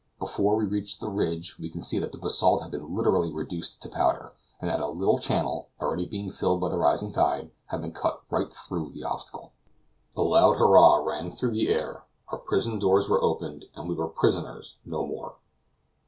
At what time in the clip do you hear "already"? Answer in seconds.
5.79-6.07